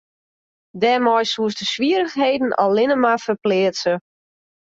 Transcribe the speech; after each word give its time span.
Dêrmei 0.81 1.25
soest 1.33 1.57
de 1.61 1.65
swierrichheden 1.71 2.51
allinne 2.63 2.97
mar 3.03 3.19
ferpleatse. 3.25 3.93